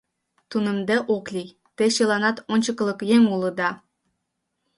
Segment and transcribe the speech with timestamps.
[0.49, 3.69] Тунемде ок лий, те чыланат ончыкылык еҥ улыда.